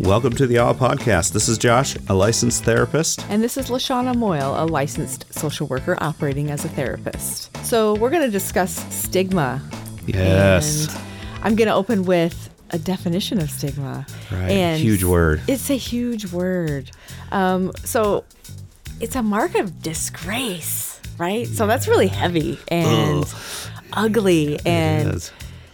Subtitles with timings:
[0.00, 1.32] Welcome to the AWE Podcast.
[1.32, 3.22] This is Josh, a licensed therapist.
[3.28, 7.54] And this is Lashana Moyle, a licensed social worker operating as a therapist.
[7.66, 9.60] So, we're going to discuss stigma.
[10.06, 10.88] Yes.
[10.88, 11.04] And
[11.42, 14.06] I'm going to open with a definition of stigma.
[14.32, 14.50] Right.
[14.50, 15.42] And huge word.
[15.46, 16.90] It's a huge word.
[17.30, 18.24] Um, so,
[19.00, 21.46] it's a mark of disgrace, right?
[21.46, 23.36] So, that's really heavy and Ugh.
[23.92, 25.30] ugly and.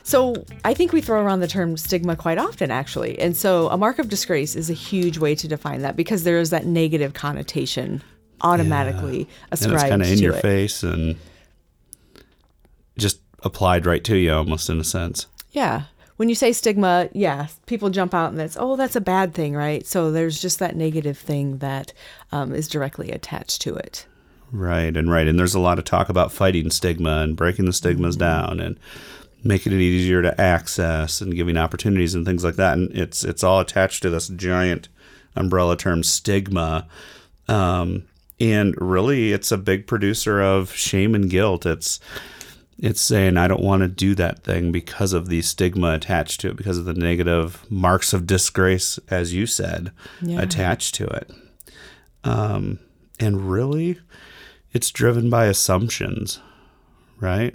[0.06, 3.18] So I think we throw around the term stigma quite often, actually.
[3.18, 6.38] And so a mark of disgrace is a huge way to define that because there
[6.38, 8.04] is that negative connotation
[8.40, 9.72] automatically ascribed to you.
[9.72, 10.42] And ascribed it's kind of in your it.
[10.42, 11.16] face and
[12.96, 15.26] just applied right to you almost in a sense.
[15.50, 15.86] Yeah.
[16.18, 19.56] When you say stigma, yeah, people jump out and it's, oh, that's a bad thing,
[19.56, 19.84] right?
[19.84, 21.92] So there's just that negative thing that
[22.30, 24.06] um, is directly attached to it.
[24.52, 25.26] Right, and right.
[25.26, 28.20] And there's a lot of talk about fighting stigma and breaking the stigmas Mm-hmm.
[28.20, 28.78] down and
[29.46, 32.76] making it easier to access and giving opportunities and things like that.
[32.78, 34.88] And it's it's all attached to this giant
[35.34, 36.86] umbrella term stigma.
[37.48, 38.04] Um,
[38.40, 41.64] and really it's a big producer of shame and guilt.
[41.66, 42.00] It's
[42.78, 46.50] it's saying I don't want to do that thing because of the stigma attached to
[46.50, 50.42] it, because of the negative marks of disgrace, as you said, Yeah.
[50.42, 51.30] attached to it.
[52.24, 52.78] Um,
[53.18, 53.98] and really,
[54.74, 56.40] it's driven by assumptions,
[57.18, 57.54] right?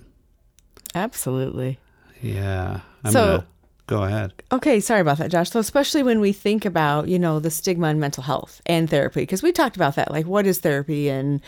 [0.95, 1.79] Absolutely.
[2.21, 2.81] Yeah.
[3.03, 3.45] I'm So- gonna
[3.87, 4.33] go ahead.
[4.51, 5.49] Okay, sorry about that, Josh.
[5.49, 9.21] So, especially when we think about, you know, the stigma in mental health and therapy,
[9.21, 11.41] because we talked about that, like what is therapy, and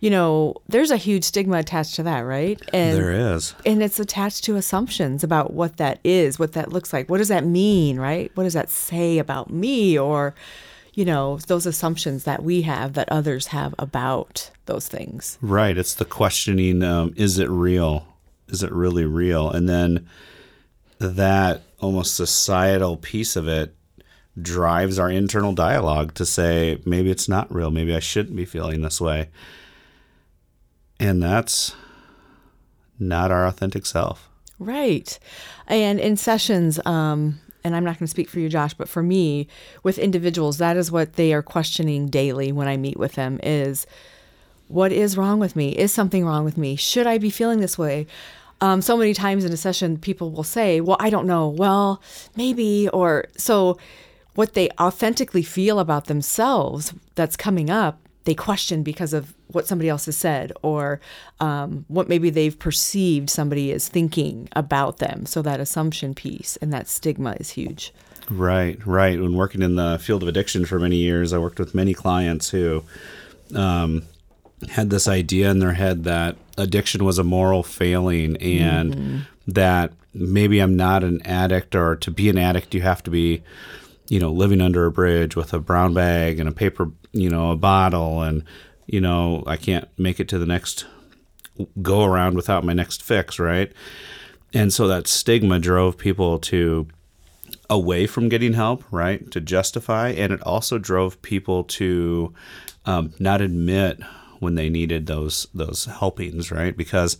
[0.00, 2.58] you know, there's a huge stigma attached to that, right?
[2.72, 3.54] And there is.
[3.66, 7.10] and it's attached to assumptions about what that is, what that looks like.
[7.10, 8.30] What does that mean, right?
[8.34, 10.34] What does that say about me, or
[10.94, 15.38] you know, those assumptions that we have that others have about those things.
[15.40, 15.78] Right.
[15.78, 18.06] It's the questioning um, is it real?
[18.50, 19.50] Is it really real?
[19.50, 20.08] And then
[20.98, 23.74] that almost societal piece of it
[24.40, 27.70] drives our internal dialogue to say, maybe it's not real.
[27.70, 29.28] Maybe I shouldn't be feeling this way.
[30.98, 31.74] And that's
[32.98, 34.28] not our authentic self.
[34.58, 35.18] Right.
[35.66, 39.02] And in sessions, um, and I'm not going to speak for you, Josh, but for
[39.02, 39.48] me,
[39.82, 43.86] with individuals, that is what they are questioning daily when I meet with them is
[44.68, 45.70] what is wrong with me?
[45.70, 46.76] Is something wrong with me?
[46.76, 48.06] Should I be feeling this way?
[48.60, 51.48] Um, so many times in a session, people will say, Well, I don't know.
[51.48, 52.02] Well,
[52.36, 52.88] maybe.
[52.88, 53.78] Or so
[54.34, 59.88] what they authentically feel about themselves that's coming up, they question because of what somebody
[59.88, 61.00] else has said or
[61.40, 65.26] um, what maybe they've perceived somebody is thinking about them.
[65.26, 67.92] So that assumption piece and that stigma is huge.
[68.30, 69.20] Right, right.
[69.20, 72.48] When working in the field of addiction for many years, I worked with many clients
[72.50, 72.84] who
[73.56, 74.02] um,
[74.68, 80.60] had this idea in their head that addiction was a moral failing and that maybe
[80.60, 83.42] I'm not an addict, or to be an addict, you have to be,
[84.08, 87.52] you know, living under a bridge with a brown bag and a paper, you know,
[87.52, 88.44] a bottle, and,
[88.86, 90.86] you know, I can't make it to the next
[91.82, 93.72] go around without my next fix, right?
[94.52, 96.88] And so that stigma drove people to
[97.68, 99.30] away from getting help, right?
[99.30, 102.34] To justify, and it also drove people to
[102.84, 104.00] um, not admit
[104.40, 106.76] when they needed those those helpings, right?
[106.76, 107.16] Because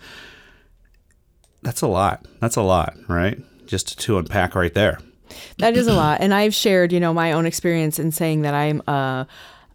[1.62, 2.26] that's a lot.
[2.40, 3.38] That's a lot, right?
[3.66, 4.98] Just to unpack right there.
[5.58, 6.20] That is a lot.
[6.20, 9.28] And I've shared, you know, my own experience in saying that I'm a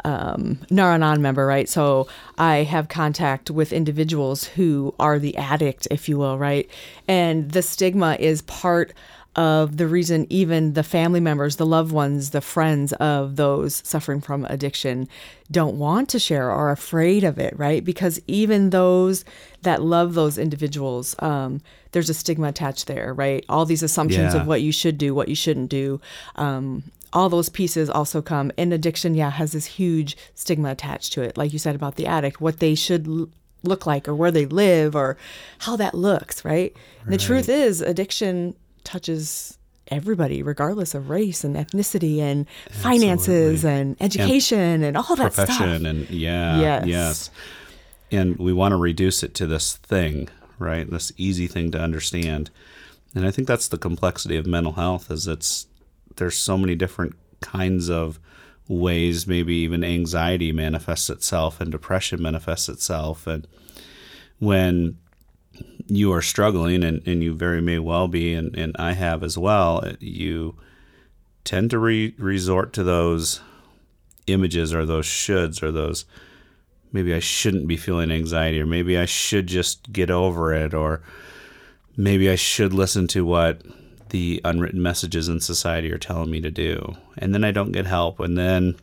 [0.04, 1.68] um, Nar-Anon member, right?
[1.68, 2.08] So
[2.38, 6.70] I have contact with individuals who are the addict, if you will, right?
[7.08, 8.94] And the stigma is part
[9.36, 14.22] of the reason even the family members, the loved ones, the friends of those suffering
[14.22, 15.08] from addiction
[15.52, 17.84] don't want to share or are afraid of it, right?
[17.84, 19.26] Because even those
[19.64, 23.44] that love those individuals, um, there's a stigma attached there, right?
[23.50, 24.42] All these assumptions Yeah.
[24.42, 26.00] of what you should do, what you shouldn't do.
[26.36, 28.52] Um, all those pieces also come.
[28.58, 31.38] And addiction, yeah, has this huge stigma attached to it.
[31.38, 33.30] Like you said about the addict, what they should l-
[33.64, 35.18] look like or where they live or
[35.60, 36.76] how that looks, right?
[37.04, 38.56] And the truth is, addiction
[38.86, 45.48] touches everybody, regardless of race and ethnicity and finances and education and, all that stuff.
[45.48, 46.86] Profession and yeah, Yes.
[46.88, 47.30] yes.
[48.12, 50.30] And we want to reduce it to this thing,
[50.60, 50.90] right?
[50.90, 52.50] This easy thing to understand.
[53.14, 55.68] And I think that's the complexity of mental health is it's
[56.18, 58.20] there's so many different kinds of
[58.68, 63.46] ways maybe even anxiety manifests itself and depression manifests itself and
[64.40, 64.98] when
[65.88, 69.38] you are struggling and, and you very may well be and, and i have as
[69.38, 70.56] well you
[71.44, 73.42] tend to re- resort to those
[74.28, 76.06] images or those shoulds or those
[76.92, 81.02] maybe i shouldn't be feeling anxiety or maybe i should just get over it or
[81.96, 83.62] maybe i should listen to what
[84.10, 86.96] the unwritten messages in society are telling me to do.
[87.18, 88.20] And then I don't get help.
[88.20, 88.76] And then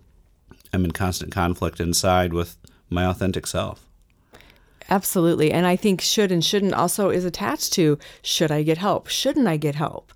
[0.72, 2.56] I'm in constant conflict inside with
[2.90, 3.86] my authentic self.
[4.90, 5.52] Absolutely.
[5.52, 9.08] And I think should and shouldn't also is attached to should I get help?
[9.08, 10.12] Shouldn't I get help?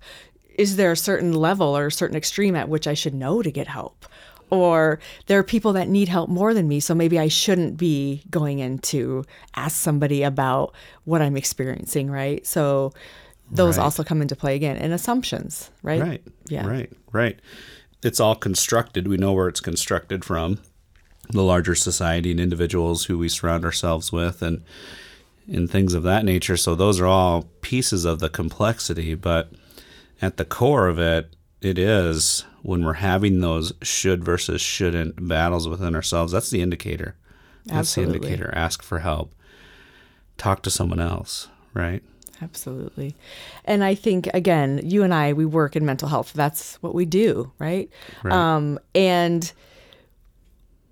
[0.55, 3.51] Is there a certain level or a certain extreme at which I should know to
[3.51, 4.05] get help?
[4.49, 8.23] Or there are people that need help more than me, so maybe I shouldn't be
[8.29, 9.25] going in to
[9.55, 10.73] ask somebody about
[11.03, 12.45] what I'm experiencing, right?
[12.47, 12.93] So
[13.51, 13.83] those Right.
[13.83, 16.01] also come into play again and assumptions, right?
[16.01, 16.23] Right.
[16.47, 16.65] Yeah.
[16.65, 16.91] Right.
[17.11, 17.39] Right.
[18.03, 19.07] It's all constructed.
[19.07, 20.59] We know where it's constructed from
[21.29, 24.63] the larger society and individuals who we surround ourselves with and
[25.49, 26.57] and things of that nature.
[26.57, 29.49] So those are all pieces of the complexity, but
[30.21, 35.67] at the core of it, it is when we're having those should versus shouldn't battles
[35.67, 36.33] within ourselves.
[36.33, 37.15] That's the indicator.
[37.65, 38.19] That's Absolutely.
[38.19, 38.53] the indicator.
[38.53, 39.33] Ask for help.
[40.37, 42.03] Talk to someone else, right?
[42.41, 43.15] Absolutely.
[43.65, 46.33] And I think, again, you and I, we work in mental health.
[46.33, 47.89] That's what we do, right?
[48.21, 48.33] Right.
[48.33, 49.51] Um, and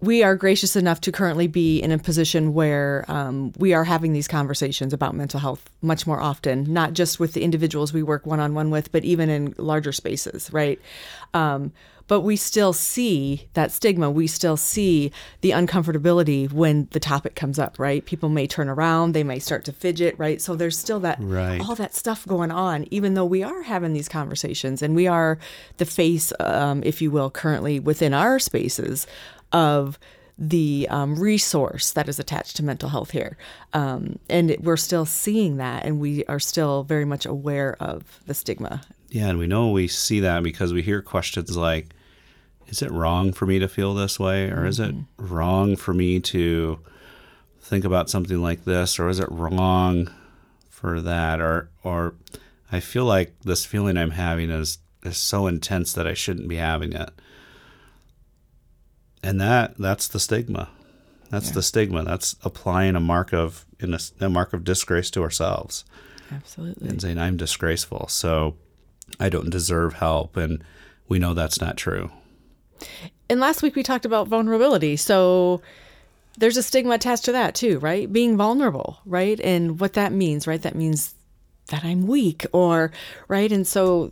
[0.06, 4.14] we are gracious enough to currently be in a position where um, we are having
[4.14, 8.26] these conversations about mental health much more often, not just with the individuals we work
[8.26, 10.80] one on one with, but even in larger spaces, right?
[11.34, 11.74] Um,
[12.08, 14.12] but we still see that stigma.
[14.12, 15.12] We still see
[15.42, 18.06] the uncomfortability when the topic comes up, right?
[18.06, 20.42] People may turn around, they may start to fidget, right?
[20.42, 21.62] So there's still that Right.
[21.62, 25.40] all that stuff going on, even though we are having these conversations and we are
[25.78, 29.08] the face, um, if you will, currently within our spaces
[29.52, 29.98] of
[30.38, 33.38] the um, resource that is attached to mental health here.
[33.74, 38.20] Um, and it, we're still seeing that, and we are still very much aware of
[38.28, 38.82] the stigma.
[39.10, 41.88] Yeah, and we know we see that because we hear questions like,
[42.68, 44.50] is it wrong for me to feel this way?
[44.50, 45.34] Or is it mm-hmm.
[45.34, 46.80] wrong for me to
[47.60, 49.00] think about something like this?
[49.00, 50.12] Or is it wrong
[50.70, 51.40] for that?
[51.40, 52.16] Or or
[52.72, 56.58] I feel like this feeling I'm having is, is so intense that I shouldn't be
[56.58, 57.10] having it.
[59.24, 60.70] And that that's the stigma.
[61.30, 62.04] That's the stigma.
[62.04, 65.84] That's applying a mark of in a, a mark of disgrace to ourselves
[66.32, 66.88] Absolutely.
[66.88, 68.56] and saying I'm disgraceful, so
[69.20, 70.64] I don't deserve help, and
[71.08, 72.12] we know that's not true.
[73.30, 74.96] And last week we talked about vulnerability.
[74.96, 75.62] So
[76.38, 78.12] there's a stigma attached to that too, right?
[78.12, 79.40] Being vulnerable, right?
[79.40, 80.62] And what that means, right?
[80.62, 81.16] That means
[81.68, 82.92] that I'm weak or,
[83.28, 83.52] right?
[83.52, 84.12] And so,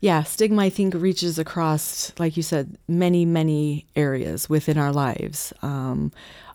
[0.00, 5.52] yeah, stigma, I think, reaches across, like you said, many, many areas within our lives
[5.62, 6.12] um,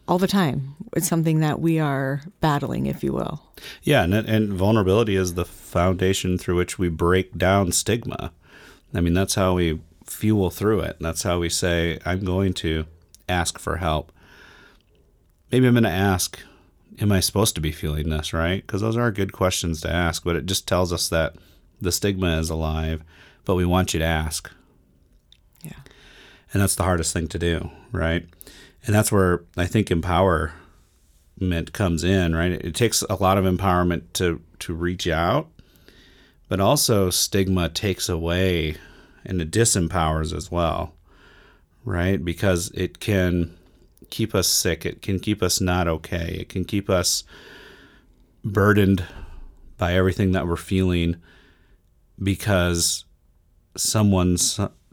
[0.08, 0.76] all the time.
[0.96, 3.42] It's something that we are battling, if you will.
[3.82, 8.32] Yeah, and and vulnerability is the foundation through which we break down stigma.
[8.94, 9.80] I mean, that's how we
[10.20, 10.98] fuel through it.
[11.00, 12.86] That's how we say, I'm going to
[13.30, 14.12] ask for help.
[15.50, 16.38] Maybe I'm going to ask,
[17.00, 18.62] Am I supposed to be feeling this, right?
[18.62, 21.36] Because those are good questions to ask, but it just tells us that
[21.80, 23.06] the stigma is alive,
[23.46, 24.52] but we want you to ask.
[25.64, 25.80] Yeah.
[26.52, 28.28] And that's the hardest thing to do, right?
[28.86, 30.52] And that's where I think empowerment
[31.72, 32.52] comes in, right?
[32.52, 35.48] It takes a lot of empowerment to to reach out,
[36.50, 38.76] but also stigma takes away
[39.30, 40.96] and it disempowers as well,
[41.86, 42.26] right?
[42.26, 43.56] Because it can
[44.10, 47.24] keep us sick, it can keep us not okay, it can keep us
[48.44, 49.06] burdened
[49.78, 51.16] by everything that we're feeling
[52.22, 53.06] because
[53.78, 54.36] someone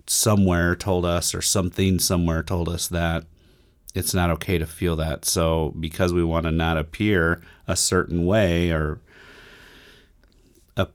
[0.06, 3.24] somewhere told us or something somewhere told us that
[3.94, 5.24] it's not okay to feel that.
[5.24, 9.00] So because we want to not appear a certain way or
[10.76, 10.88] a,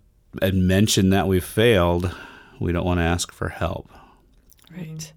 [0.44, 2.16] and mention that we've failed,
[2.62, 3.90] we don't want to ask for help.
[4.76, 5.12] Right.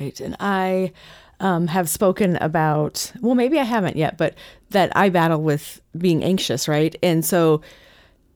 [0.00, 0.18] Right.
[0.20, 0.92] And I
[1.40, 4.34] um, have spoken about, well, maybe I haven't yet, but
[4.70, 6.96] that I battle with being anxious, right?
[7.02, 7.60] And so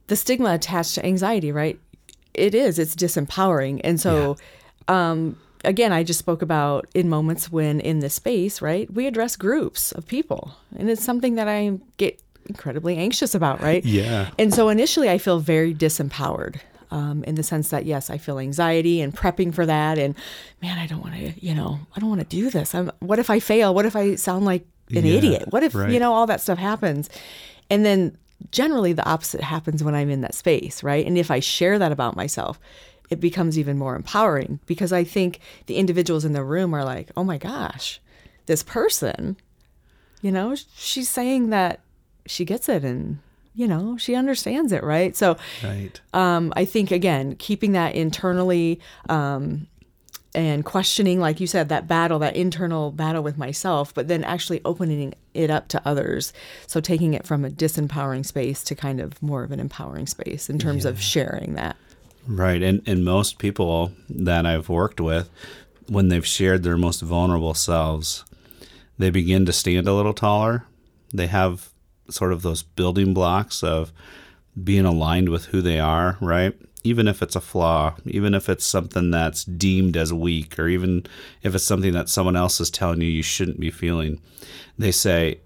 [0.06, 1.80] the stigma attached to anxiety, right?
[2.34, 3.80] It is, it's disempowering.
[3.82, 4.36] And so,
[4.86, 9.34] um, again, I just spoke about in moments when in this space, right, we address
[9.34, 10.54] groups of people.
[10.76, 13.84] And it's something that I get incredibly anxious about, right?
[13.84, 14.30] Yeah.
[14.38, 18.38] And so initially, I feel very disempowered um, in the sense that, yes, I feel
[18.38, 19.98] anxiety and prepping for that.
[19.98, 20.14] And
[20.62, 22.74] man, I don't want to, you know, I don't want to do this.
[22.74, 23.74] I'm, what if I fail?
[23.74, 25.44] What if I sound like an Yeah, idiot?
[25.50, 25.90] What if, right.
[25.90, 27.10] you know, all that stuff happens?
[27.70, 28.16] And then
[28.50, 31.04] generally the opposite happens when I'm in that space, right?
[31.06, 32.58] And if I share that about myself,
[33.10, 37.10] it becomes even more empowering because I think the individuals in the room are like,
[37.16, 38.00] oh my gosh,
[38.46, 39.36] this person,
[40.22, 41.80] you know, she's saying that
[42.26, 43.18] she gets it and,
[43.58, 45.16] you know, she understands it, right?
[45.16, 46.00] So Right.
[46.14, 49.66] um, I think, again, keeping that internally um,
[50.32, 54.60] and questioning, like you said, that battle, that internal battle with myself, but then actually
[54.64, 56.32] opening it up to others.
[56.68, 60.48] So taking it from a disempowering space to kind of more of an empowering space
[60.48, 61.76] in terms of sharing that.
[62.28, 62.62] Right.
[62.62, 65.28] And and most people that I've worked with,
[65.88, 68.24] when they've shared their most vulnerable selves,
[68.98, 70.64] they begin to stand a little taller.
[71.12, 71.70] They have
[72.10, 73.92] sort of those building blocks of
[74.62, 76.54] being aligned with who they are, right?
[76.84, 81.04] Even if it's a flaw, even if it's something that's deemed as weak, or even
[81.42, 84.20] if it's something that someone else is telling you you shouldn't be feeling,
[84.78, 85.40] they say,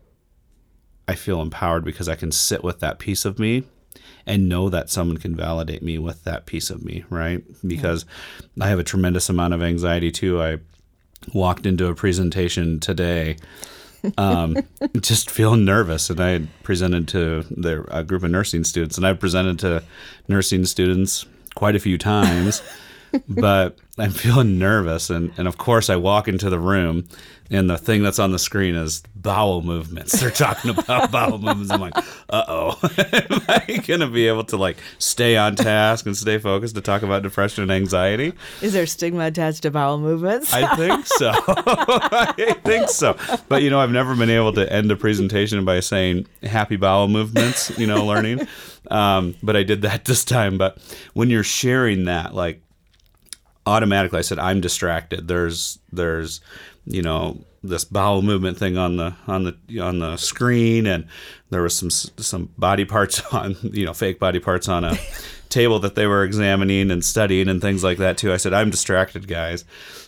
[1.08, 3.64] I feel empowered because I can sit with that piece of me
[4.24, 7.42] and know that someone can validate me with that piece of me, right?
[7.66, 8.06] Because
[8.54, 8.64] yeah.
[8.64, 10.40] I have a tremendous amount of anxiety too.
[10.40, 10.58] I
[11.34, 13.36] walked into a presentation today
[14.18, 14.56] um,
[15.00, 16.10] just feeling nervous.
[16.10, 19.82] And I presented to the, a group of nursing students, and I've presented to
[20.28, 22.62] nursing students quite a few times,
[23.28, 25.10] but I'm feeling nervous.
[25.10, 27.08] And, and of course, I walk into the room,
[27.50, 30.18] and the thing that's on the screen is bowel movements.
[30.18, 31.70] They're talking about bowel movements.
[31.70, 31.96] I'm like,
[32.30, 36.74] uh oh, am I gonna be able to like stay on task and stay focused
[36.76, 38.32] to talk about depression and anxiety?
[38.62, 40.52] Is there stigma attached to bowel movements?
[40.52, 41.30] I think so.
[41.46, 43.16] I think so.
[43.48, 47.08] But you know, I've never been able to end a presentation by saying happy bowel
[47.08, 47.76] movements.
[47.78, 48.48] You know, learning.
[48.90, 50.58] Um, but I did that this time.
[50.58, 50.78] But
[51.14, 52.62] when you're sharing that, like
[53.66, 55.28] automatically I said I'm distracted.
[55.28, 56.40] There's there's
[56.86, 61.06] you know this bowel movement thing on the on the on the screen and
[61.50, 64.96] there was some some body parts on you know fake body parts on a
[65.48, 68.32] table that they were examining and studying and things like that too.
[68.32, 69.64] I said I'm distracted guys.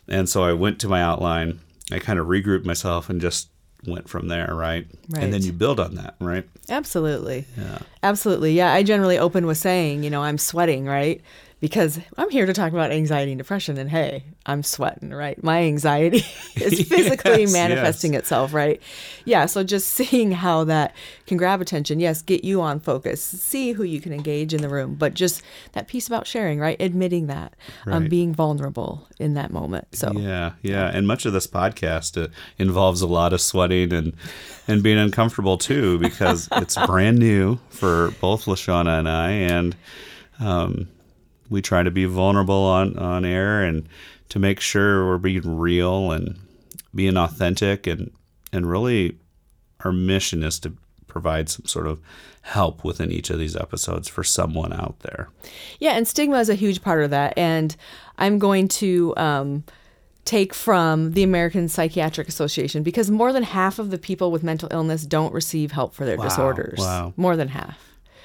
[0.08, 1.60] And so I went to my outline.
[1.92, 3.48] I kind of regrouped myself and just
[3.86, 4.86] went from there, right?
[5.10, 5.22] right?
[5.22, 6.48] And then you build on that, right?
[6.70, 7.44] Absolutely.
[7.56, 7.78] Yeah.
[8.02, 8.52] Absolutely.
[8.52, 11.20] Yeah, I generally open with saying, you know, I'm sweating, right?
[11.64, 13.78] Because I'm here to talk about anxiety and depression.
[13.78, 15.42] And hey, I'm sweating, right?
[15.42, 16.18] My anxiety
[16.56, 18.20] is physically yes, manifesting yes.
[18.20, 18.82] itself, right?
[19.24, 19.46] Yeah.
[19.46, 20.94] So just seeing how that
[21.26, 22.00] can grab attention.
[22.00, 25.40] Yes, get you on focus, see who you can engage in the room, but just
[25.72, 26.76] that piece about sharing, right?
[26.82, 27.54] Admitting that,
[27.86, 27.96] um, right.
[27.96, 29.88] um, being vulnerable in that moment.
[29.96, 30.90] So yeah, yeah.
[30.92, 32.28] And much of this podcast uh,
[32.58, 34.14] involves a lot of sweating and
[34.68, 39.74] and being uncomfortable too because it's brand new for both Lashana and I, and
[40.40, 40.88] um,
[41.50, 43.88] we try to be vulnerable on, on air and
[44.30, 46.38] to make sure we're being real and
[46.94, 48.10] being authentic and
[48.52, 49.18] and really
[49.84, 50.72] our mission is to
[51.08, 52.00] provide some sort of
[52.42, 55.28] help within each of these episodes for someone out there.
[55.78, 57.36] Yeah, and stigma is a huge part of that.
[57.38, 57.74] And
[58.18, 59.64] I'm going to um,
[60.24, 64.68] take from the American Psychiatric Association because more than half of the people with mental
[64.72, 66.78] illness don't receive help for their wow, disorders.
[66.78, 67.14] Wow.
[67.16, 67.78] More than half.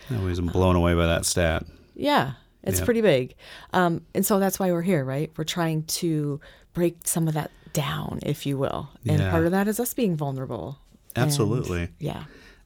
[0.10, 1.66] I was blown away by that stat.
[1.96, 2.34] Yeah.
[2.64, 3.36] It's pretty big.
[3.74, 5.32] Um, and so that's why we're here, right?
[5.38, 6.40] We're trying to
[6.74, 8.90] break some of that down, if you will.
[9.08, 9.32] And yeah.
[9.32, 10.78] part of that is us being vulnerable.
[11.16, 11.84] Absolutely.
[11.84, 12.24] And, yeah.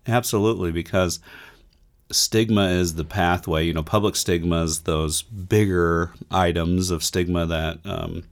[0.08, 0.72] Absolutely.
[0.72, 1.20] Because
[2.12, 3.66] stigma is the pathway.
[3.66, 8.24] You know, public stigma is those bigger items of stigma that um,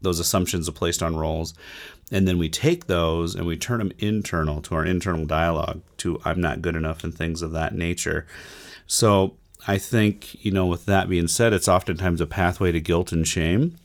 [0.00, 1.54] those assumptions are placed on roles.
[2.10, 6.20] And then we take those and we turn them internal to our internal dialogue to
[6.24, 8.26] I'm not good enough and things of that nature.
[8.86, 13.12] So I think, you know, with that being said, it's oftentimes a pathway to guilt
[13.12, 13.76] and shame.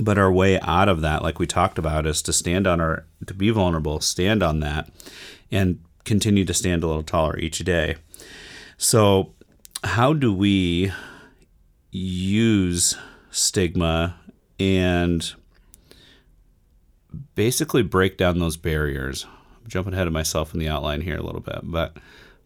[0.00, 3.04] But our way out of that, like we talked about, is to stand on our,
[3.26, 4.90] to be vulnerable, stand on that,
[5.50, 7.96] and continue to stand a little taller each day.
[8.78, 9.34] So,
[9.84, 10.92] how do we
[11.90, 12.96] use
[13.30, 14.16] stigma
[14.58, 15.34] and
[17.34, 19.26] basically break down those barriers?
[19.60, 21.96] I'm jumping ahead of myself in the outline here a little bit, but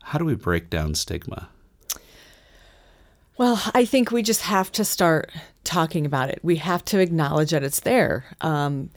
[0.03, 1.49] how do we break down stigma?
[3.39, 5.31] Well, I think we just have to start
[5.65, 6.41] talking about it.
[6.43, 8.25] We have to acknowledge that it's there.
[8.41, 8.91] Um,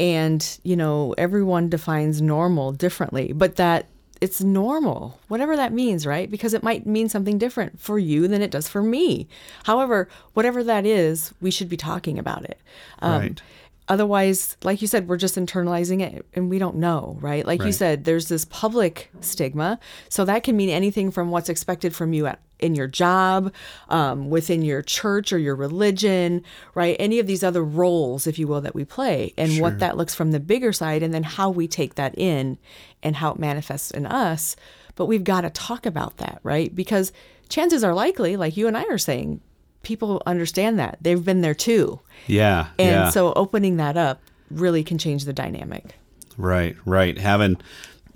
[0.00, 3.86] and, you know, everyone defines normal differently, but that
[4.20, 6.30] it's normal, whatever that means, right?
[6.30, 9.28] Because it might mean something different for you than it does for me.
[9.64, 12.58] However, whatever that is, we should be talking about it.
[13.00, 13.42] Um, right.
[13.86, 17.44] Otherwise, like you said, we're just internalizing it and we don't know, right?
[17.44, 17.66] Like right.
[17.66, 19.78] you said, there's this public stigma.
[20.08, 23.52] So that can mean anything from what's expected from you at in your job,
[23.90, 26.42] um, within your church or your religion,
[26.74, 26.96] right?
[26.98, 29.62] Any of these other roles, if you will, that we play, and sure.
[29.62, 32.56] what that looks from the bigger side, and then how we take that in
[33.02, 34.56] and how it manifests in us.
[34.94, 36.74] But we've got to talk about that, right?
[36.74, 37.12] Because
[37.48, 39.40] chances are likely, like you and I are saying,
[39.84, 40.98] people understand that.
[41.00, 42.00] They've been there too.
[42.26, 42.68] Yeah.
[42.78, 43.10] And yeah.
[43.10, 45.94] so opening that up really can change the dynamic.
[46.36, 47.16] Right, right.
[47.18, 47.58] Having,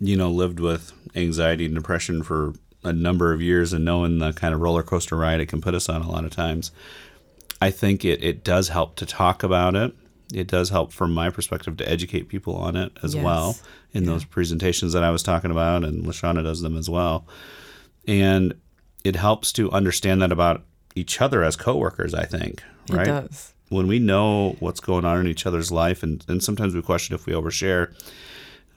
[0.00, 4.32] you know, lived with anxiety and depression for a number of years and knowing the
[4.32, 6.70] kind of roller coaster ride it can put us on a lot of times,
[7.60, 9.94] I think it, it does help to talk about it.
[10.32, 13.24] It does help from my perspective to educate people on it as yes.
[13.24, 13.56] well
[13.92, 14.10] in yeah.
[14.10, 17.26] those presentations that I was talking about, and Lashana does them as well.
[18.06, 18.54] And
[19.04, 20.64] it helps to understand that about
[20.94, 23.06] each other as coworkers, I think, right?
[23.06, 23.54] It does.
[23.68, 27.14] When we know what's going on in each other's life, and, and sometimes we question
[27.14, 27.94] if we overshare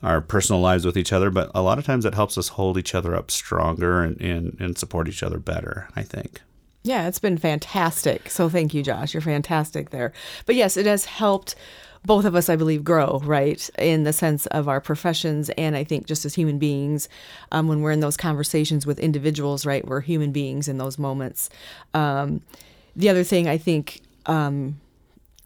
[0.03, 2.77] our personal lives with each other, but a lot of times it helps us hold
[2.77, 6.41] each other up stronger and, and, and support each other better, I think.
[6.83, 8.29] Yeah, it's been fantastic.
[8.29, 9.13] So thank you, Josh.
[9.13, 10.13] You're fantastic there.
[10.45, 11.55] But yes, it has helped
[12.03, 15.49] both of us, I believe, grow, right, in the sense of our professions.
[15.51, 17.07] And I think just as human beings,
[17.51, 21.49] um, when we're in those conversations with individuals, right, we're human beings in those moments.
[21.93, 22.41] Um,
[22.95, 24.79] the other thing I think, um,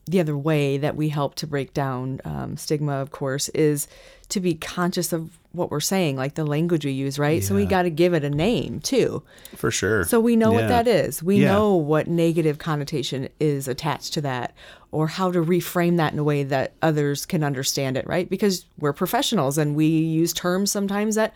[0.07, 3.87] the other way that we help to break down um, stigma, of course, is
[4.29, 7.43] to be conscious of what we're saying, like the language we use, right?
[7.43, 9.23] So we got to give it a name too.
[9.55, 10.03] For sure.
[10.03, 10.55] So we know Yeah.
[10.61, 11.23] what that is.
[11.23, 11.51] We Yeah.
[11.51, 14.53] know what negative connotation is attached to that
[14.91, 18.29] or how to reframe that in a way that others can understand it, right?
[18.29, 21.33] Because we're professionals and we use terms sometimes that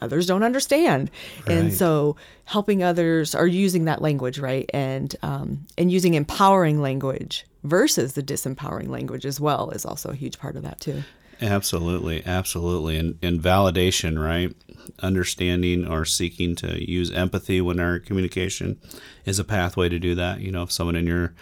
[0.00, 1.10] others don't understand.
[1.48, 4.70] And so helping others or using that language, right?
[4.74, 10.14] And um, and using empowering language versus the disempowering language as well is also a
[10.14, 11.02] huge part of that too.
[11.40, 12.96] Absolutely, absolutely.
[12.96, 14.54] And, and validation, right?
[15.00, 18.80] Understanding or seeking to use empathy when our communication
[19.24, 20.40] is a pathway to do that.
[20.40, 21.34] You know, if someone in your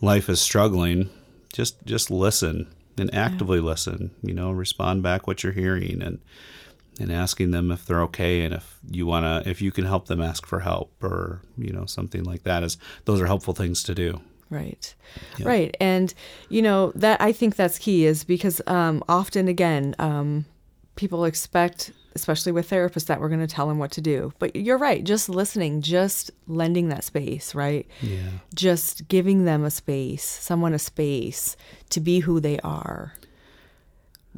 [0.00, 1.10] life is struggling,
[1.52, 4.12] just just listen and actively listen.
[4.22, 6.18] You know, respond back what you're hearing and
[7.00, 10.06] and asking them if they're okay and if you want to if you can help
[10.06, 13.82] them ask for help or you know something like that is those are helpful things
[13.82, 14.20] to do
[14.52, 14.94] Right.
[15.40, 15.76] Right.
[15.80, 16.12] And,
[16.48, 20.44] you know, that I think that's key is because um, often, again, um,
[20.96, 24.32] people expect, especially with therapists, that we're going to tell them what to do.
[24.38, 25.02] But you're right.
[25.02, 27.86] Just listening, just lending that space, right?
[28.02, 31.56] yeah Just giving them a space, someone a space
[31.90, 33.14] to be who they are.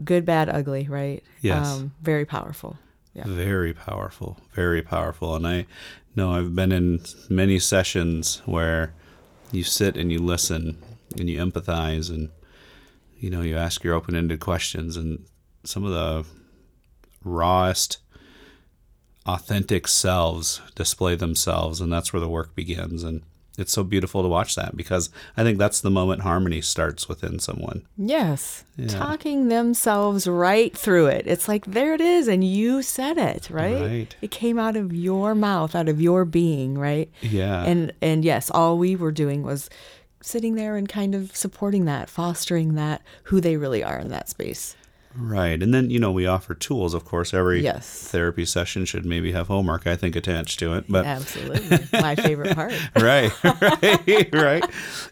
[0.04, 1.22] Good, bad, ugly, right?
[1.40, 1.84] Yes.
[2.02, 2.78] very powerful.
[3.14, 3.24] Yeah.
[3.26, 5.36] Very powerful, very powerful.
[5.36, 5.66] And I
[6.16, 8.92] know I've been in many sessions where
[9.54, 10.82] you sit and you listen
[11.18, 12.30] and you empathize and
[13.18, 15.24] you know you ask your open-ended questions and
[15.64, 16.24] some of the
[17.22, 17.98] rawest
[19.26, 23.02] authentic selves display themselves and that's where the work begins.
[23.02, 23.22] And
[23.56, 27.38] it's so beautiful to watch that because I think that's the moment harmony starts within
[27.38, 27.82] someone.
[27.96, 28.64] Yes.
[28.76, 28.88] Yeah.
[28.88, 31.26] Talking themselves right through it.
[31.26, 32.26] It's like, there it is.
[32.26, 33.80] And you said it, right?
[33.80, 34.16] Right.
[34.20, 37.10] It came out of your mouth, out of your being, right?
[37.20, 37.62] Yeah.
[37.64, 39.70] And, and yes, all we were doing was
[40.20, 44.28] sitting there and kind of supporting that, fostering that, who they really are in that
[44.28, 44.74] space.
[45.16, 45.62] Right.
[45.62, 46.92] And then, you know, we offer tools.
[46.94, 48.08] Of course, every Yes.
[48.08, 50.84] therapy session should maybe have homework, I think, attached to it.
[50.88, 51.78] But Absolutely.
[52.00, 52.72] My favorite part.
[52.96, 54.64] right, right, right.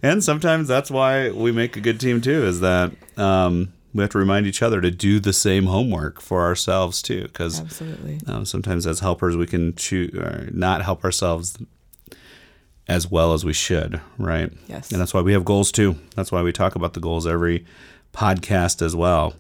[0.03, 4.11] And sometimes that's why we make a good team too, is that um, we have
[4.11, 7.23] to remind each other to do the same homework for ourselves too.
[7.23, 8.21] Because Absolutely.
[8.27, 11.57] um, sometimes as helpers, we can choose, uh, not help ourselves
[12.89, 14.53] as well as we should, right?
[14.67, 14.91] Yes.
[14.91, 15.97] And that's why we have goals too.
[16.17, 17.65] That's why we talk about the goals every
[18.13, 19.35] podcast as well.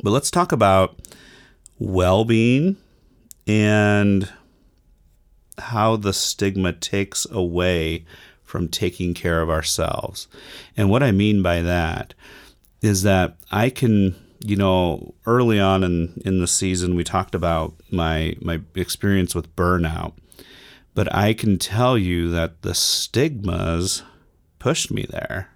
[0.00, 0.98] But let's talk about
[1.78, 2.76] well being
[3.46, 4.32] and
[5.58, 8.04] how the stigma takes away
[8.42, 10.28] from taking care of ourselves.
[10.76, 12.14] And what I mean by that
[12.80, 17.74] is that I can, you know, early on in, in the season, we talked about
[17.90, 20.14] my, my experience with burnout.
[20.94, 24.02] But I can tell you that the stigmas
[24.58, 25.50] pushed me there,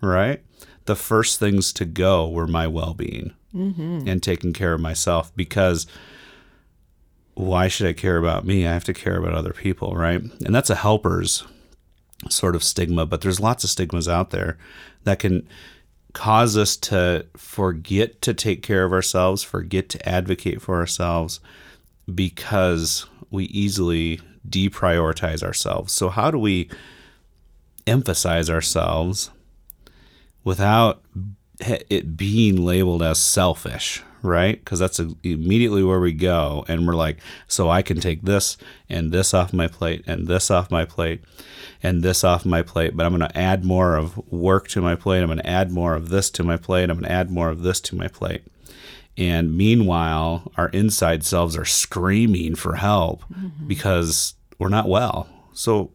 [0.00, 0.42] right?
[0.86, 4.06] The first things to go were my well being Mm-hmm.
[4.06, 5.86] and taking care of myself because
[7.34, 8.66] why should I care about me?
[8.66, 10.20] I have to care about other people, right?
[10.44, 11.44] And that's a helper's
[12.28, 14.58] sort of stigma, but there's lots of stigmas out there
[15.04, 15.48] that can
[16.12, 21.40] cause us to forget to take care of ourselves, forget to advocate for ourselves
[22.12, 25.92] because we easily deprioritize ourselves.
[25.92, 26.68] So, how do we
[27.86, 29.30] emphasize ourselves
[30.44, 31.02] without
[31.60, 34.62] it being labeled as selfish, right?
[34.62, 36.64] Because that's immediately where we go.
[36.68, 38.56] And we're like, so I can take this
[38.88, 41.22] and this off my plate and this off my plate
[41.82, 44.94] and this off my plate, but I'm going to add more of work to my
[44.94, 45.20] plate.
[45.20, 46.90] I'm going to add more of this to my plate.
[46.90, 48.42] I'm going to add more of this to my plate.
[49.16, 53.66] And meanwhile, our inside selves are screaming for help mm-hmm.
[53.66, 55.28] because we're not well.
[55.52, 55.90] So,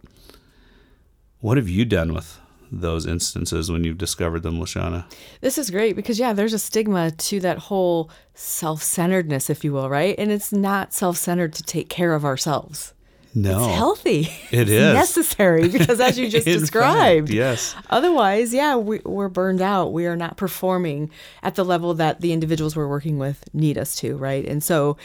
[1.39, 2.39] what have you done with
[2.71, 5.06] those instances when you've discovered them, Lashana?
[5.41, 9.73] This is great because, yeah, there's a stigma to that whole self centeredness, if you
[9.73, 10.15] will, right?
[10.17, 12.93] And it's not self centered to take care of ourselves.
[13.38, 14.30] No, It's healthy.
[14.51, 17.75] It's necessary because, as you just described, fact, yes.
[17.89, 19.91] Otherwise, yeah, we, we're burned out.
[19.91, 21.12] We are not performing
[21.43, 24.45] at the level that the individuals we're working with need us to, right?
[24.45, 24.95] And so,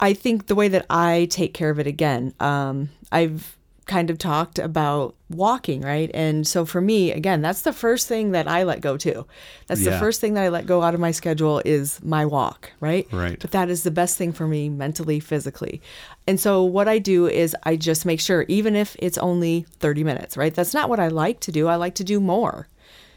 [0.00, 4.18] I think the way that I take care of it again, um, I've kind of
[4.18, 6.10] talked about walking, right?
[6.14, 9.26] And so for me, again, that's the first thing that I let go to.
[9.66, 12.70] That's the first thing that I let go out of my schedule is my walk,
[12.80, 13.08] right?
[13.12, 13.38] Right.
[13.40, 15.82] But that is the best thing for me mentally, physically.
[16.26, 20.04] And so what I do is I just make sure, even if it's only 30
[20.04, 20.54] minutes, right?
[20.54, 21.66] That's not what I like to do.
[21.66, 22.68] I like to do more.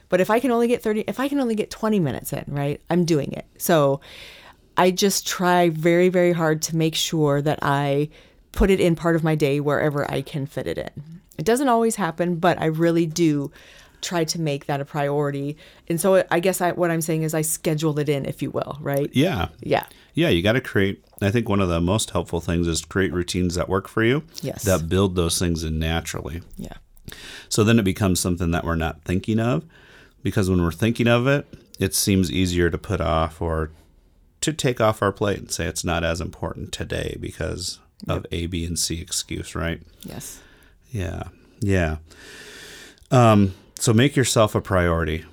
[0.09, 2.45] But if I can only get 30, if I can only get 20 minutes in,
[2.47, 2.81] right?
[2.89, 3.45] I'm doing it.
[3.57, 4.01] So
[4.77, 8.09] I just try very, very hard to make sure that I
[8.55, 10.85] put it in part of my day wherever I can fit it in.
[10.85, 11.17] Mm-hmm.
[11.37, 13.51] It doesn't always happen, but I really do
[14.01, 15.57] try to make that a priority.
[15.89, 18.51] And so I guess I, what I'm saying is I schedule it in, if you
[18.51, 19.09] will, right?
[19.13, 19.49] Yeah.
[19.61, 19.85] Yeah.
[20.13, 21.03] Yeah, you got to create.
[21.21, 24.23] I think one of the most helpful things is create routines that work for you.
[24.41, 24.63] Yes.
[24.63, 26.41] That build those things in naturally.
[26.57, 26.73] Yeah.
[27.49, 29.65] So then it becomes something that we're not thinking of
[30.23, 31.45] because when we're thinking of it,
[31.79, 33.71] it seems easier to put off or
[34.41, 38.47] to take off our plate and say it's not as important today because of A,
[38.47, 39.81] B, and C excuse, right?
[40.03, 40.41] Yes.
[40.91, 41.23] Yeah.
[41.59, 41.97] Yeah.
[43.11, 45.25] Um, so make yourself a priority.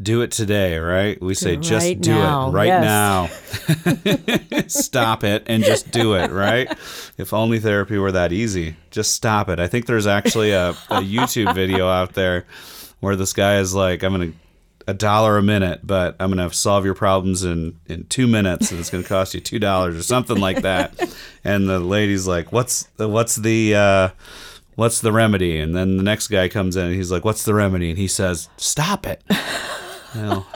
[0.00, 1.20] Do it today, right?
[1.20, 2.48] We say just right do now.
[2.48, 2.82] it right Yes.
[4.56, 4.62] now.
[4.68, 6.70] stop it and just do it, right?
[7.18, 8.76] If only therapy were that easy.
[8.90, 9.60] Just stop it.
[9.60, 12.46] I think there's actually a, a YouTube video out there
[13.00, 14.38] where this guy is like, I'm going to
[14.86, 18.80] a dollar a minute, but I'm gonna solve your problems in in two minutes, and
[18.80, 20.92] it's gonna cost you two dollars or something like that.
[21.44, 24.08] And the lady's like, "What's the what's the uh,
[24.76, 27.52] what's the remedy?" And then the next guy comes in, and he's like, "What's the
[27.52, 29.24] remedy?" And he says, "Stop it."
[30.14, 30.46] well,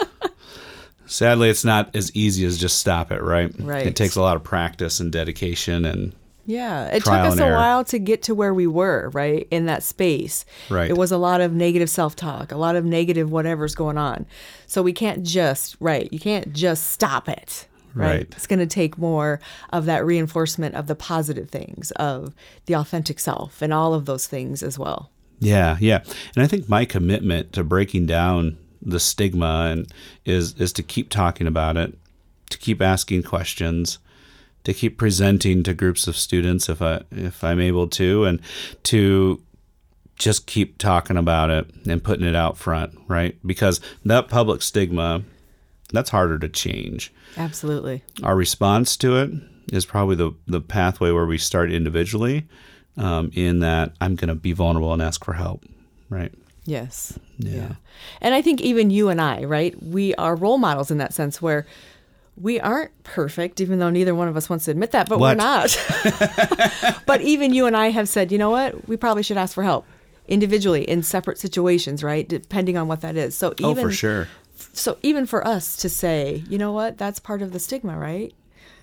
[1.06, 3.52] sadly, it's not as easy as just stop it, right?
[3.58, 3.84] Right.
[3.84, 6.14] It takes a lot of practice and dedication, and
[6.46, 9.48] Yeah, it took us a while to get to where we were, right?
[9.50, 10.44] In that space.
[10.70, 10.88] Right.
[10.88, 14.26] It was a lot of negative self-talk, a lot of negative whatever's going on.
[14.66, 17.66] So we can't just, right, you can't just stop it.
[17.94, 18.06] Right.
[18.06, 18.28] Right.
[18.32, 22.34] It's going to take more of that reinforcement of the positive things, of
[22.66, 25.10] the authentic self and all of those things as well.
[25.38, 26.02] Yeah, yeah.
[26.34, 29.92] And I think my commitment to breaking down the stigma and
[30.24, 31.98] is is to keep talking about it,
[32.50, 33.98] to keep asking questions,
[34.66, 38.40] to keep presenting to groups of students if I if I'm able to and
[38.82, 39.40] to
[40.16, 43.38] just keep talking about it and putting it out front, right?
[43.46, 45.22] Because that public stigma
[45.92, 47.12] that's harder to change.
[47.36, 48.02] Absolutely.
[48.24, 49.30] Our response to it
[49.72, 52.48] is probably the the pathway where we start individually
[52.96, 55.64] um, in that I'm going to be vulnerable and ask for help,
[56.10, 56.34] right?
[56.64, 57.16] Yes.
[57.38, 57.76] Yeah.
[58.20, 59.80] And I think even you and I, right?
[59.80, 61.68] We are role models in that sense where
[62.40, 65.36] we aren't perfect, even though neither one of us wants to admit that, but What?
[65.38, 67.02] we're not.
[67.06, 68.86] but even you and I have said, you know what?
[68.88, 69.86] We probably should ask for help
[70.28, 72.28] individually in separate situations, right?
[72.28, 73.34] Depending on what that is.
[73.34, 74.28] So even oh, for sure.
[74.72, 76.98] so even for us to say, you know what?
[76.98, 78.34] That's part of the stigma, right?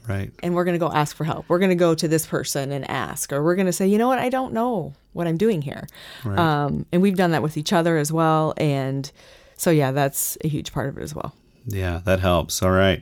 [0.07, 0.31] Right.
[0.43, 1.45] and we're going to go ask for help.
[1.47, 3.97] We're going to go to this person and ask, or we're going to say, you
[3.97, 5.87] know what, I don't know what I'm doing here.
[6.25, 6.37] Right.
[6.37, 8.53] Um, and we've done that with each other as well.
[8.57, 9.09] And
[9.55, 11.33] so, yeah, that's a huge part of it as well.
[11.67, 12.61] Yeah, that helps.
[12.61, 13.01] All right.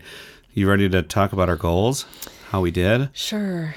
[0.54, 2.06] You ready to talk about our goals?
[2.50, 3.10] How we did?
[3.14, 3.74] Sure.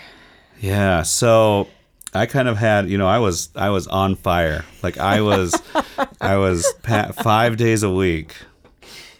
[0.61, 1.03] Yeah.
[1.03, 1.69] So
[2.13, 4.65] I kind of had, you know, I was I was on fire.
[4.83, 5.55] Like I was
[6.21, 8.35] I was pa- 5 days a week.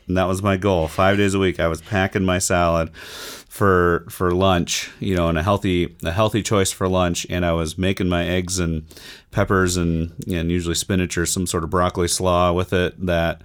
[0.09, 0.89] And that was my goal.
[0.89, 5.39] 5 days a week I was packing my salad for for lunch, you know, and
[5.39, 8.85] a healthy a healthy choice for lunch and I was making my eggs and
[9.31, 13.43] peppers and and usually spinach or some sort of broccoli slaw with it that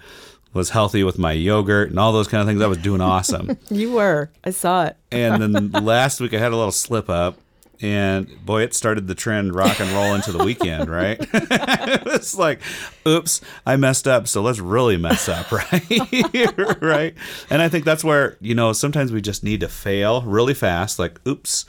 [0.53, 2.61] was healthy with my yogurt and all those kind of things.
[2.61, 3.57] I was doing awesome.
[3.69, 4.31] You were.
[4.43, 4.97] I saw it.
[5.11, 7.37] And then last week I had a little slip up,
[7.81, 11.17] and boy, it started the trend rock and roll into the weekend, right?
[11.33, 12.61] it was like,
[13.07, 16.81] oops, I messed up, so let's really mess up, right?
[16.81, 17.15] right?
[17.49, 20.99] And I think that's where, you know, sometimes we just need to fail really fast,
[20.99, 21.65] like, oops,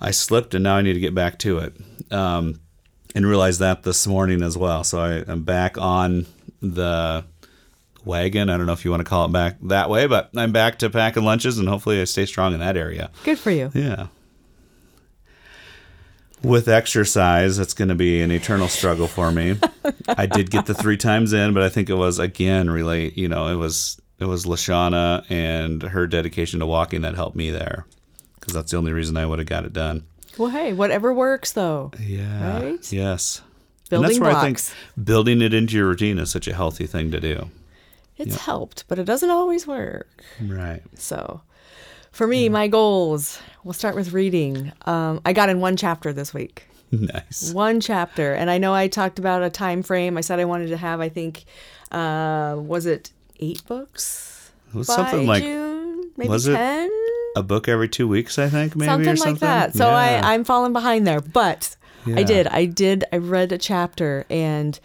[0.00, 1.76] I slipped and now I need to get back to it.
[2.12, 2.60] Um,
[3.14, 4.82] and realized that this morning as well.
[4.84, 6.26] So I, I'm back on
[6.60, 7.24] the
[8.06, 8.50] wagon.
[8.50, 10.78] I don't know if you want to call it back that way, but I'm back
[10.80, 13.10] to packing lunches and hopefully I stay strong in that area.
[13.24, 13.70] Good for you.
[13.74, 14.08] Yeah.
[16.42, 19.58] With exercise, it's going to be an eternal struggle for me.
[20.08, 23.16] I did get the three times in, but I think it was again relate.
[23.16, 27.50] You know, it was it was Lashana and her dedication to walking that helped me
[27.50, 27.86] there,
[28.34, 30.04] because that's the only reason I would have got it done.
[30.36, 31.92] Well, hey, whatever works, though.
[31.98, 32.60] Yeah.
[32.60, 32.92] Right?
[32.92, 33.40] Yes.
[33.88, 34.70] Building and that's where blocks.
[34.70, 37.50] I think building it into your routine is such a healthy thing to do.
[38.16, 40.22] It's helped, but it doesn't always work.
[40.40, 40.82] Right.
[40.94, 41.40] So,
[42.12, 43.40] for me, my goals.
[43.64, 44.72] We'll start with reading.
[44.86, 46.66] Um, I got in one chapter this week.
[46.92, 47.52] nice.
[47.52, 50.16] One chapter, and I know I talked about a time frame.
[50.16, 51.00] I said I wanted to have.
[51.00, 51.44] I think,
[51.90, 54.52] uh, was it eight books?
[54.68, 56.90] It was something like June, maybe was it
[57.36, 59.74] a book every two weeks, I think, maybe something or like that.
[59.74, 60.20] So Yeah.
[60.24, 62.18] I I'm falling behind there, but Yeah.
[62.18, 62.46] I did.
[62.48, 63.04] I did.
[63.12, 64.78] I read a chapter, and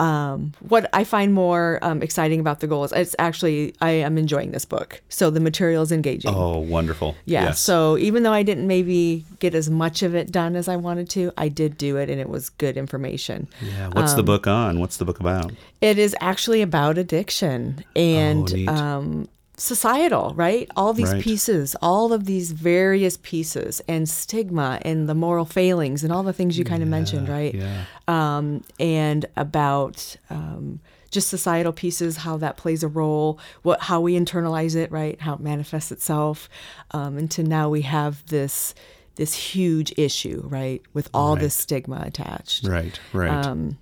[0.00, 4.18] um, what I find more um, exciting about the goal is it's actually I am
[4.18, 5.00] enjoying this book.
[5.08, 6.32] So the material is engaging.
[6.34, 7.16] Oh, wonderful.
[7.24, 7.44] Yeah.
[7.44, 7.60] Yes.
[7.60, 11.08] So even though I didn't maybe get as much of it done as I wanted
[11.10, 13.48] to, I did do it, and it was good information.
[13.62, 13.88] yeah.
[13.88, 14.78] What's um, the book on?
[14.80, 15.52] What's the book about?
[15.80, 20.70] It is actually about addiction and Oh, um, societal, right?
[20.76, 21.20] All these Right.
[21.22, 26.32] pieces, all of these various pieces, and stigma and the moral failings and all the
[26.32, 27.54] things you kind of mentioned, right?
[27.54, 27.84] Yeah.
[28.06, 30.78] Um, and about um,
[31.10, 35.20] just societal pieces, how that plays a role, what how we internalize it, right?
[35.20, 36.48] How it manifests itself,
[36.92, 38.74] um, and to now we have this
[39.16, 41.40] this huge issue, right, with all Right.
[41.40, 43.00] this stigma attached Right.
[43.12, 43.30] Right.
[43.44, 43.76] um,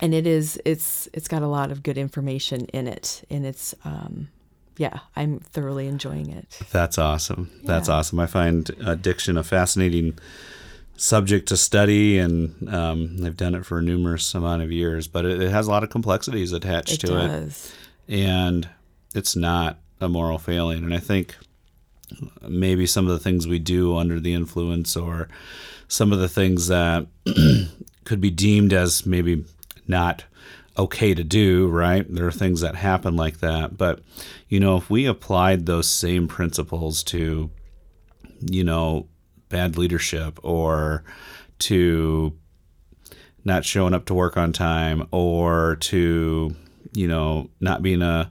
[0.00, 3.74] and it is it's it's got a lot of good information in it and it's
[3.86, 4.28] um
[4.76, 7.50] yeah i'm thoroughly enjoying it That's awesome.
[7.64, 8.18] That's awesome.
[8.20, 10.18] I find addiction a fascinating
[10.96, 15.08] subject to study, and um, I've done it for a numerous amount of years.
[15.08, 17.72] But it, it has a lot of complexities attached it to it,
[18.08, 18.68] and
[19.14, 20.84] it's not a moral failing.
[20.84, 21.36] And I think
[22.46, 25.28] maybe some of the things we do under the influence, or
[25.88, 27.06] some of the things that
[28.04, 29.44] could be deemed as maybe
[29.88, 30.24] not
[30.76, 32.04] okay to do, right?
[32.08, 33.76] There are things that happen like that.
[33.76, 34.00] But,
[34.48, 37.50] you know, if we applied those same principles to,
[38.40, 39.08] you know,
[39.48, 41.04] bad leadership or
[41.60, 42.36] to
[43.44, 46.54] not showing up to work on time or to,
[46.92, 48.30] you know, not being a,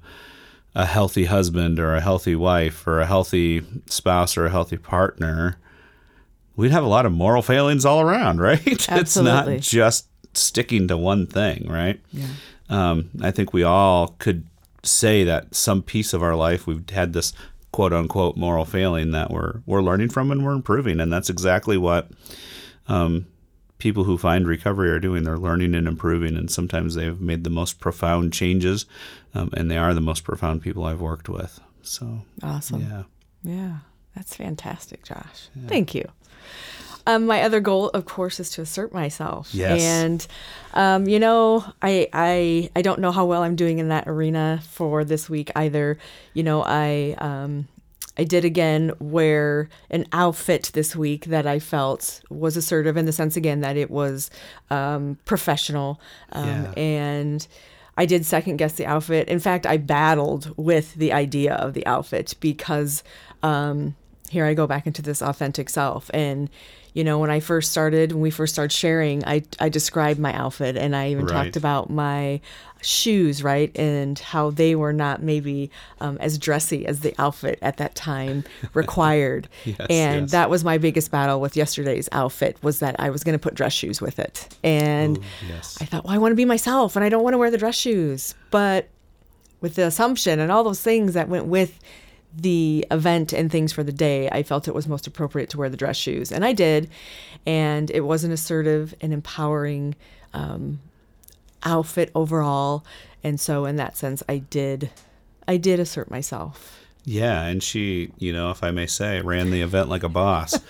[0.76, 5.58] a healthy husband or a healthy wife or a healthy spouse or a healthy partner,
[6.56, 8.90] we'd have a lot of moral failings all around, right?
[8.90, 9.00] Absolutely.
[9.00, 12.00] It's not just sticking to one thing, right?
[12.12, 12.28] yeah.
[12.69, 14.48] Um, I think we all could
[14.84, 17.34] say that some piece of our life we've had this
[17.72, 21.78] quote unquote moral failing that we're we're learning from and we're improving, and that's exactly
[21.78, 22.10] what
[22.88, 23.26] um,
[23.78, 25.24] people who find recovery are doing.
[25.24, 28.86] They're learning and improving, and sometimes they've made the most profound changes,
[29.36, 31.60] um, and they are the most profound people I've worked with.
[31.82, 32.82] So awesome.
[32.82, 33.04] yeah,
[33.43, 33.78] yeah.
[34.15, 35.50] That's fantastic josh.
[35.67, 36.08] Thank you
[37.06, 39.54] um, my other goal, of course, is to assert myself.
[39.54, 39.82] Yes.
[39.82, 40.28] And,
[40.74, 44.62] um, you know, I, I, I don't know how well I'm doing in that arena
[44.70, 45.98] for this week either.
[46.34, 47.68] You know, I, um,
[48.18, 53.12] I did again wear an outfit this week that I felt was assertive in the
[53.12, 54.30] sense again that it was
[54.70, 56.00] um, professional,
[56.32, 56.72] um, Yeah.
[56.78, 57.48] and
[57.98, 59.28] I did second guess the outfit.
[59.28, 63.04] In fact, I battled with the idea of the outfit because
[63.44, 63.96] um,
[64.30, 66.10] here I go back into this authentic self.
[66.13, 66.50] And,
[66.94, 70.34] you know, when I first started, when we first started sharing, I, I described my
[70.34, 71.46] outfit and I even Right.
[71.46, 72.40] talked about my
[72.82, 73.76] shoes, right?
[73.78, 78.44] And how they were not maybe um, as dressy as the outfit at that time
[78.74, 79.48] required.
[79.66, 80.32] Yes, and yes.
[80.32, 83.56] that was my biggest battle with yesterday's outfit was that I was going to put
[83.56, 84.56] dress shoes with it.
[84.64, 85.78] And Ooh, yes.
[85.82, 87.58] I thought, well, I want to be myself and I don't want to wear the
[87.58, 88.36] dress shoes.
[88.52, 88.90] But
[89.62, 91.80] with the assumption and all those things that went with
[92.36, 95.69] the event and things for the day, I felt it was most appropriate to wear
[95.69, 96.32] the dress shoes.
[96.32, 96.89] And I did.
[97.46, 99.96] And it was an assertive and empowering
[100.34, 100.80] um,
[101.63, 102.86] outfit overall.
[103.24, 104.89] And so in that sense, I did,
[105.48, 106.80] I did assert myself.
[107.06, 110.58] Yeah, and she, you know, if I may say, ran the event like a boss.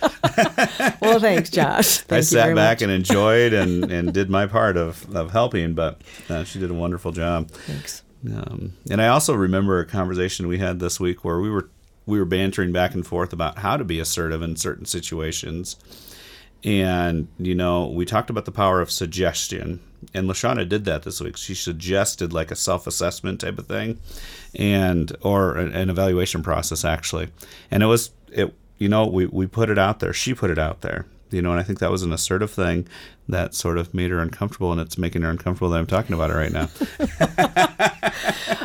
[1.00, 1.98] Well, thanks, Josh.
[1.98, 2.82] Thank I sat back much.
[2.82, 6.74] and enjoyed and, and did my part of, of helping, but uh, she did a
[6.74, 7.50] wonderful job.
[7.50, 8.02] Thanks.
[8.26, 11.68] Um, and I also remember a conversation we had this week where we were
[12.06, 15.76] we were bantering back and forth about how to be assertive in certain situations.
[16.62, 19.80] And you know, we talked about the power of suggestion,
[20.14, 21.36] and Lashana did that this week.
[21.36, 24.00] She suggested like a self-assessment type of thing,
[24.54, 27.28] and or an, evaluation process actually.
[27.70, 30.14] And it was it you know we we put it out there.
[30.14, 31.06] She put it out there.
[31.34, 32.86] You know, and I think that was an assertive thing
[33.28, 36.30] that sort of made her uncomfortable, and it's making her uncomfortable that I'm talking about
[36.30, 36.68] it right now.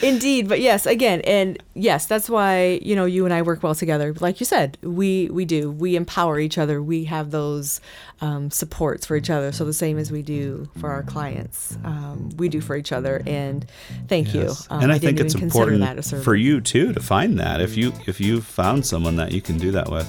[0.00, 3.74] Indeed, but yes, again, and yes, that's why you know you and I work well
[3.74, 4.14] together.
[4.20, 5.70] Like you said, we we do.
[5.70, 6.82] We empower each other.
[6.82, 7.80] We have those
[8.20, 9.52] um, supports for each other.
[9.52, 13.22] So the same as we do for our clients, um, we do for each other.
[13.26, 13.66] And
[14.08, 14.42] thank you.
[14.42, 14.66] Yes.
[14.70, 17.60] Um, and I, didn't think it's important for you too to find that.
[17.60, 20.08] If you if you've found someone that you can do that with,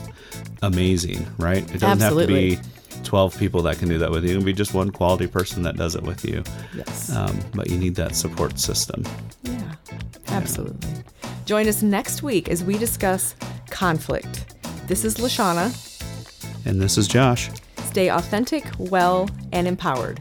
[0.62, 1.64] amazing, right?
[1.64, 2.56] It doesn't Absolutely.
[2.56, 4.32] have to be twelve people that can do that with you.
[4.32, 6.44] It can be just one quality person that does it with you.
[6.76, 7.16] Yes.
[7.16, 9.04] Um, but you need that support system.
[9.44, 9.76] Yeah,
[10.28, 10.90] absolutely.
[11.46, 13.36] Join us next week as we discuss
[13.70, 14.56] conflict.
[14.88, 15.76] This is Lashana.
[16.66, 17.50] And this is Josh.
[17.86, 20.20] Stay authentic, well, and empowered.